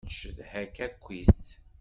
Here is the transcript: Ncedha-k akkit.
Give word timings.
Ncedha-k 0.07 0.75
akkit. 0.87 1.41